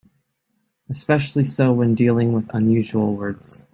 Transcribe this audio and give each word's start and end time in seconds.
Especially 0.89 1.43
so 1.43 1.71
when 1.71 1.93
dealing 1.93 2.33
with 2.33 2.49
unusual 2.55 3.15
words. 3.15 3.65